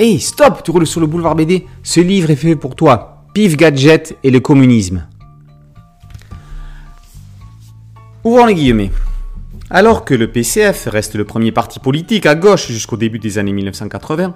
Hey, 0.00 0.20
stop, 0.20 0.62
tu 0.62 0.70
roules 0.70 0.86
sur 0.86 1.00
le 1.00 1.08
boulevard 1.08 1.34
BD 1.34 1.66
Ce 1.82 1.98
livre 1.98 2.30
est 2.30 2.36
fait 2.36 2.54
pour 2.54 2.76
toi. 2.76 3.24
Pif 3.34 3.56
Gadget 3.56 4.16
et 4.22 4.30
le 4.30 4.38
communisme. 4.38 5.08
Ouvrons 8.22 8.46
les 8.46 8.54
guillemets. 8.54 8.92
Alors 9.70 10.04
que 10.04 10.14
le 10.14 10.30
PCF 10.30 10.86
reste 10.86 11.16
le 11.16 11.24
premier 11.24 11.50
parti 11.50 11.80
politique 11.80 12.26
à 12.26 12.36
gauche 12.36 12.68
jusqu'au 12.68 12.96
début 12.96 13.18
des 13.18 13.38
années 13.38 13.52
1980, 13.52 14.34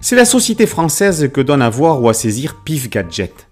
c'est 0.00 0.16
la 0.16 0.24
société 0.24 0.66
française 0.66 1.30
que 1.32 1.40
donne 1.40 1.62
à 1.62 1.70
voir 1.70 2.02
ou 2.02 2.08
à 2.08 2.12
saisir 2.12 2.56
Pif 2.64 2.90
Gadget. 2.90 3.46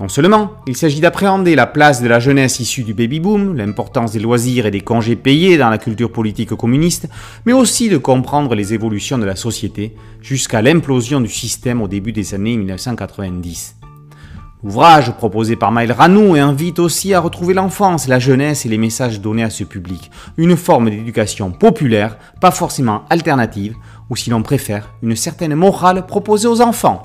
Non 0.00 0.06
seulement 0.06 0.52
il 0.68 0.76
s'agit 0.76 1.00
d'appréhender 1.00 1.56
la 1.56 1.66
place 1.66 2.00
de 2.00 2.06
la 2.06 2.20
jeunesse 2.20 2.60
issue 2.60 2.84
du 2.84 2.94
baby-boom, 2.94 3.56
l'importance 3.56 4.12
des 4.12 4.20
loisirs 4.20 4.64
et 4.64 4.70
des 4.70 4.80
congés 4.80 5.16
payés 5.16 5.58
dans 5.58 5.70
la 5.70 5.78
culture 5.78 6.12
politique 6.12 6.54
communiste, 6.54 7.08
mais 7.46 7.52
aussi 7.52 7.88
de 7.88 7.96
comprendre 7.96 8.54
les 8.54 8.74
évolutions 8.74 9.18
de 9.18 9.24
la 9.24 9.34
société 9.34 9.96
jusqu'à 10.22 10.62
l'implosion 10.62 11.20
du 11.20 11.28
système 11.28 11.82
au 11.82 11.88
début 11.88 12.12
des 12.12 12.32
années 12.32 12.56
1990. 12.56 13.74
L'ouvrage 14.62 15.12
proposé 15.16 15.56
par 15.56 15.72
Maël 15.72 15.90
Ranou 15.90 16.34
invite 16.34 16.78
aussi 16.78 17.12
à 17.12 17.20
retrouver 17.20 17.54
l'enfance, 17.54 18.06
la 18.06 18.20
jeunesse 18.20 18.66
et 18.66 18.68
les 18.68 18.78
messages 18.78 19.20
donnés 19.20 19.44
à 19.44 19.50
ce 19.50 19.64
public, 19.64 20.12
une 20.36 20.56
forme 20.56 20.90
d'éducation 20.90 21.50
populaire, 21.50 22.18
pas 22.40 22.50
forcément 22.52 23.04
alternative, 23.10 23.74
ou 24.10 24.16
si 24.16 24.30
l'on 24.30 24.42
préfère, 24.42 24.90
une 25.02 25.16
certaine 25.16 25.54
morale 25.56 26.06
proposée 26.06 26.48
aux 26.48 26.60
enfants. 26.60 27.02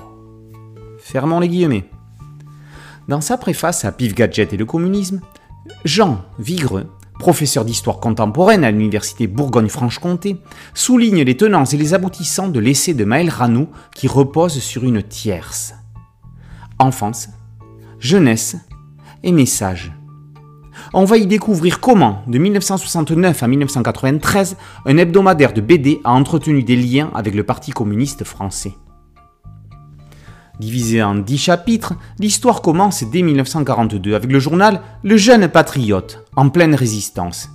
Fermons 0.99 1.39
les 1.39 1.49
guillemets. 1.49 1.85
Dans 3.13 3.21
sa 3.21 3.37
préface 3.37 3.85
à 3.85 3.91
Pif 3.91 4.15
Gadget 4.15 4.53
et 4.53 4.57
le 4.57 4.65
communisme, 4.65 5.21
Jean 5.85 6.25
Vigreux, 6.39 6.87
professeur 7.19 7.63
d'histoire 7.63 7.99
contemporaine 7.99 8.63
à 8.63 8.71
l'université 8.71 9.27
Bourgogne-Franche-Comté, 9.27 10.37
souligne 10.73 11.21
les 11.21 11.37
tenants 11.37 11.65
et 11.65 11.77
les 11.77 11.93
aboutissants 11.93 12.47
de 12.47 12.59
l'essai 12.59 12.95
de 12.95 13.05
Maël 13.05 13.29
Ranou 13.29 13.69
qui 13.93 14.07
repose 14.07 14.57
sur 14.57 14.83
une 14.83 15.03
tierce. 15.03 15.75
Enfance, 16.79 17.29
jeunesse 17.99 18.55
et 19.21 19.31
message. 19.31 19.91
On 20.95 21.05
va 21.05 21.17
y 21.17 21.27
découvrir 21.27 21.81
comment, 21.81 22.23
de 22.25 22.39
1969 22.39 23.43
à 23.43 23.47
1993, 23.47 24.57
un 24.87 24.97
hebdomadaire 24.97 25.53
de 25.53 25.61
BD 25.61 26.01
a 26.03 26.13
entretenu 26.13 26.63
des 26.63 26.77
liens 26.77 27.11
avec 27.13 27.35
le 27.35 27.43
Parti 27.43 27.69
communiste 27.69 28.23
français. 28.23 28.73
Divisé 30.59 31.01
en 31.01 31.15
dix 31.15 31.39
chapitres, 31.39 31.93
l'histoire 32.19 32.61
commence 32.61 33.03
dès 33.03 33.23
1942 33.23 34.13
avec 34.13 34.31
le 34.31 34.39
journal 34.39 34.81
Le 35.03 35.17
Jeune 35.17 35.47
Patriote, 35.47 36.25
en 36.35 36.49
pleine 36.49 36.75
résistance. 36.75 37.49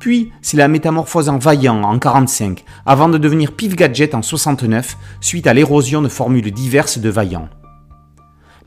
Puis, 0.00 0.32
c'est 0.40 0.56
la 0.56 0.68
métamorphose 0.68 1.28
en 1.28 1.36
vaillant 1.36 1.82
en 1.82 1.92
1945, 1.92 2.64
avant 2.86 3.10
de 3.10 3.18
devenir 3.18 3.52
pif 3.52 3.76
gadget 3.76 4.14
en 4.14 4.22
69, 4.22 4.96
suite 5.20 5.46
à 5.46 5.52
l'érosion 5.52 6.00
de 6.00 6.08
formules 6.08 6.50
diverses 6.50 6.98
de 6.98 7.10
vaillant. 7.10 7.50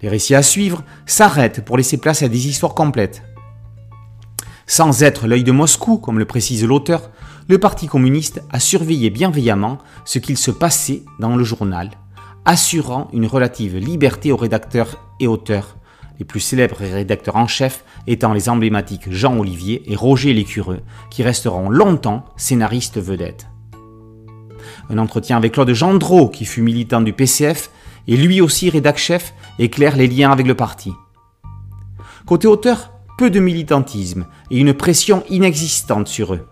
Les 0.04 0.10
récits 0.10 0.36
à 0.36 0.44
suivre 0.44 0.84
s'arrêtent 1.08 1.66
pour 1.66 1.78
laisser 1.78 1.98
place 1.98 2.22
à 2.22 2.28
des 2.28 2.48
histoires 2.48 2.76
complètes. 2.76 3.24
Sans 4.68 5.02
être 5.02 5.26
l'œil 5.26 5.44
de 5.44 5.52
Moscou, 5.52 5.98
comme 5.98 6.20
le 6.20 6.26
précise 6.26 6.64
l'auteur, 6.66 7.10
le 7.48 7.58
Parti 7.58 7.88
communiste 7.88 8.44
a 8.52 8.60
surveillé 8.60 9.10
bienveillamment 9.10 9.80
ce 10.06 10.20
qu'il 10.20 10.38
se 10.38 10.52
passait 10.52 11.04
dans 11.20 11.36
le 11.36 11.44
journal 11.44 11.90
assurant 12.46 13.10
une 13.14 13.26
relative 13.26 13.78
liberté 13.78 14.32
aux 14.32 14.38
rédacteurs 14.38 14.98
et 15.20 15.28
auteurs, 15.28 15.78
les 16.20 16.26
plus 16.26 16.40
célèbres 16.40 16.78
rédacteurs 16.78 17.36
en 17.36 17.48
chef 17.48 17.84
étant 18.08 18.34
les 18.34 18.50
emblématiques 18.50 19.12
Jean 19.12 19.38
Olivier 19.38 19.84
et 19.92 19.96
Roger 19.96 20.34
Lécureux, 20.34 20.82
qui 21.10 21.24
resteront 21.24 21.70
longtemps 21.70 22.26
scénaristes 22.38 23.00
vedettes. 23.00 23.48
Un 24.90 24.98
entretien 24.98 25.38
avec 25.38 25.54
Claude 25.54 25.74
Gendreau, 25.74 26.30
qui 26.30 26.46
fut 26.46 26.62
militant 26.62 27.02
du 27.02 27.14
PCF, 27.14 27.72
et 28.08 28.18
lui 28.18 28.42
aussi 28.42 28.70
rédac 28.70 28.98
chef, 28.98 29.34
éclaire 29.60 29.96
les 29.96 30.08
liens 30.08 30.32
avec 30.32 30.48
le 30.48 30.56
parti. 30.56 30.92
Côté 32.26 32.48
auteur, 32.48 32.92
peu 33.18 33.30
de 33.30 33.40
militantisme 33.40 34.26
et 34.50 34.60
une 34.60 34.74
pression 34.74 35.24
inexistante 35.30 36.08
sur 36.08 36.34
eux. 36.34 36.48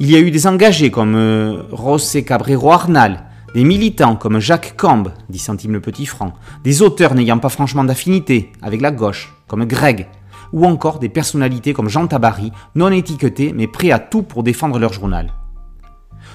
Il 0.00 0.10
y 0.10 0.16
a 0.16 0.20
eu 0.20 0.30
des 0.30 0.46
engagés 0.46 0.90
comme 0.90 1.14
euh, 1.14 1.62
José 1.76 2.24
Cabrero 2.24 2.72
Arnal, 2.72 3.23
des 3.54 3.64
militants 3.64 4.16
comme 4.16 4.40
Jacques 4.40 4.74
Cambe, 4.76 5.12
10 5.30 5.38
centimes 5.38 5.72
le 5.72 5.80
petit 5.80 6.06
franc, 6.06 6.34
des 6.64 6.82
auteurs 6.82 7.14
n'ayant 7.14 7.38
pas 7.38 7.48
franchement 7.48 7.84
d'affinité 7.84 8.50
avec 8.60 8.80
la 8.80 8.90
gauche, 8.90 9.32
comme 9.46 9.64
Greg, 9.64 10.08
ou 10.52 10.66
encore 10.66 10.98
des 10.98 11.08
personnalités 11.08 11.72
comme 11.72 11.88
Jean 11.88 12.08
Tabary, 12.08 12.50
non 12.74 12.90
étiquetés 12.90 13.52
mais 13.54 13.68
prêts 13.68 13.92
à 13.92 14.00
tout 14.00 14.22
pour 14.22 14.42
défendre 14.42 14.78
leur 14.78 14.92
journal. 14.92 15.32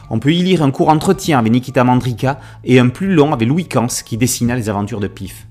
On 0.09 0.19
peut 0.19 0.33
y 0.33 0.41
lire 0.41 0.63
un 0.63 0.71
court 0.71 0.89
entretien 0.89 1.37
avec 1.37 1.51
Nikita 1.51 1.83
Mandrika 1.83 2.39
et 2.63 2.79
un 2.79 2.87
plus 2.87 3.13
long 3.13 3.33
avec 3.33 3.47
Louis 3.47 3.67
Kans 3.67 3.87
qui 3.87 4.17
dessina 4.17 4.55
les 4.55 4.69
aventures 4.69 4.99
de 4.99 5.07
Pif. 5.07 5.47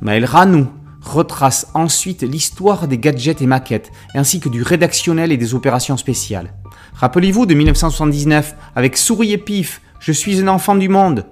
Maël 0.00 0.26
Ranou 0.26 0.68
retrace 1.00 1.68
ensuite 1.74 2.22
l'histoire 2.22 2.88
des 2.88 2.98
gadgets 2.98 3.42
et 3.42 3.46
maquettes, 3.46 3.90
ainsi 4.14 4.40
que 4.40 4.48
du 4.48 4.62
rédactionnel 4.62 5.32
et 5.32 5.36
des 5.36 5.54
opérations 5.54 5.96
spéciales. 5.96 6.52
Rappelez-vous 6.94 7.46
de 7.46 7.54
1979 7.54 8.54
avec 8.76 8.96
Souris 8.96 9.32
et 9.32 9.38
Pif, 9.38 9.80
je 10.04 10.12
suis 10.12 10.38
un 10.42 10.48
enfant 10.48 10.74
du 10.74 10.90
monde. 10.90 11.24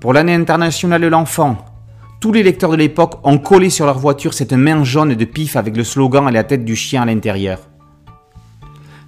Pour 0.00 0.12
l'année 0.12 0.34
internationale 0.34 1.00
de 1.00 1.06
l'enfant, 1.06 1.58
tous 2.20 2.32
les 2.32 2.42
lecteurs 2.42 2.72
de 2.72 2.76
l'époque 2.76 3.20
ont 3.22 3.38
collé 3.38 3.70
sur 3.70 3.86
leur 3.86 4.00
voiture 4.00 4.34
cette 4.34 4.52
main 4.52 4.82
jaune 4.82 5.14
de 5.14 5.24
pif 5.24 5.54
avec 5.54 5.76
le 5.76 5.84
slogan 5.84 6.28
et 6.28 6.32
la 6.32 6.42
tête 6.42 6.64
du 6.64 6.74
chien 6.74 7.02
à 7.02 7.06
l'intérieur. 7.06 7.60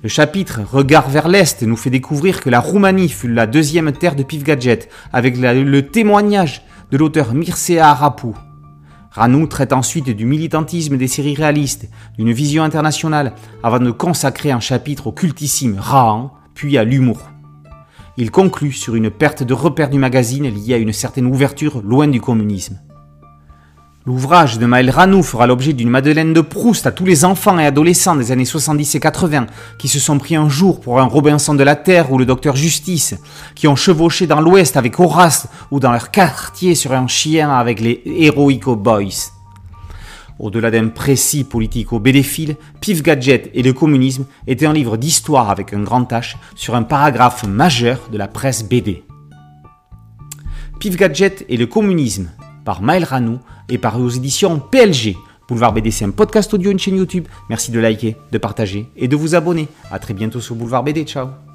Le 0.04 0.08
chapitre 0.08 0.60
Regard 0.70 1.08
vers 1.08 1.26
l'Est 1.26 1.64
nous 1.64 1.74
fait 1.74 1.90
découvrir 1.90 2.40
que 2.40 2.48
la 2.48 2.60
Roumanie 2.60 3.08
fut 3.08 3.26
la 3.26 3.48
deuxième 3.48 3.90
terre 3.90 4.14
de 4.14 4.22
Pif 4.22 4.44
Gadget, 4.44 4.88
avec 5.12 5.36
le 5.36 5.80
témoignage 5.82 6.62
de 6.92 6.96
l'auteur 6.96 7.34
Mircea 7.34 7.80
Arapou. 7.80 8.36
Ranou 9.10 9.48
traite 9.48 9.72
ensuite 9.72 10.10
du 10.10 10.26
militantisme 10.26 10.96
des 10.96 11.08
séries 11.08 11.34
réalistes, 11.34 11.88
d'une 12.18 12.30
vision 12.30 12.62
internationale, 12.62 13.34
avant 13.64 13.80
de 13.80 13.90
consacrer 13.90 14.52
un 14.52 14.60
chapitre 14.60 15.08
au 15.08 15.12
cultissime 15.12 15.76
Rahan, 15.80 16.30
puis 16.54 16.78
à 16.78 16.84
l'humour. 16.84 17.18
Il 18.20 18.32
conclut 18.32 18.72
sur 18.72 18.96
une 18.96 19.10
perte 19.10 19.44
de 19.44 19.54
repère 19.54 19.90
du 19.90 19.98
magazine 20.00 20.52
liée 20.52 20.74
à 20.74 20.78
une 20.78 20.92
certaine 20.92 21.26
ouverture 21.26 21.80
loin 21.84 22.08
du 22.08 22.20
communisme. 22.20 22.80
L'ouvrage 24.06 24.58
de 24.58 24.66
Maël 24.66 24.90
Ranou 24.90 25.22
fera 25.22 25.46
l'objet 25.46 25.72
d'une 25.72 25.88
Madeleine 25.88 26.32
de 26.32 26.40
Proust 26.40 26.88
à 26.88 26.90
tous 26.90 27.04
les 27.04 27.24
enfants 27.24 27.60
et 27.60 27.64
adolescents 27.64 28.16
des 28.16 28.32
années 28.32 28.44
70 28.44 28.96
et 28.96 28.98
80 28.98 29.46
qui 29.78 29.86
se 29.86 30.00
sont 30.00 30.18
pris 30.18 30.34
un 30.34 30.48
jour 30.48 30.80
pour 30.80 30.98
un 30.98 31.04
Robinson 31.04 31.54
de 31.54 31.62
la 31.62 31.76
Terre 31.76 32.10
ou 32.10 32.18
le 32.18 32.26
Docteur 32.26 32.56
Justice, 32.56 33.14
qui 33.54 33.68
ont 33.68 33.76
chevauché 33.76 34.26
dans 34.26 34.40
l'Ouest 34.40 34.76
avec 34.76 34.98
Horace 34.98 35.46
ou 35.70 35.78
dans 35.78 35.92
leur 35.92 36.10
quartier 36.10 36.74
sur 36.74 36.94
un 36.94 37.06
chien 37.06 37.52
avec 37.52 37.78
les 37.78 38.02
Heroico 38.04 38.74
Boys. 38.74 39.37
Au-delà 40.38 40.70
d'un 40.70 40.88
précis 40.88 41.44
politico-bédéphile, 41.44 42.56
Pif 42.80 43.02
Gadget 43.02 43.50
et 43.54 43.62
le 43.62 43.72
communisme 43.72 44.26
était 44.46 44.66
un 44.66 44.72
livre 44.72 44.96
d'histoire 44.96 45.50
avec 45.50 45.72
un 45.72 45.82
grand 45.82 46.10
H 46.12 46.36
sur 46.54 46.74
un 46.74 46.82
paragraphe 46.82 47.44
majeur 47.44 48.08
de 48.12 48.18
la 48.18 48.28
presse 48.28 48.64
BD. 48.68 49.02
Pif 50.78 50.96
Gadget 50.96 51.44
et 51.48 51.56
le 51.56 51.66
communisme 51.66 52.30
par 52.64 52.82
Maël 52.82 53.04
Ranou 53.04 53.40
et 53.68 53.78
par 53.78 54.00
aux 54.00 54.08
éditions 54.08 54.60
PLG. 54.60 55.16
Boulevard 55.48 55.72
BD, 55.72 55.90
c'est 55.90 56.04
un 56.04 56.10
podcast 56.10 56.52
audio, 56.54 56.70
une 56.70 56.78
chaîne 56.78 56.98
YouTube. 56.98 57.26
Merci 57.48 57.70
de 57.70 57.80
liker, 57.80 58.16
de 58.30 58.38
partager 58.38 58.86
et 58.96 59.08
de 59.08 59.16
vous 59.16 59.34
abonner. 59.34 59.66
A 59.90 59.98
très 59.98 60.14
bientôt 60.14 60.40
sur 60.40 60.54
Boulevard 60.54 60.84
BD. 60.84 61.04
Ciao 61.04 61.47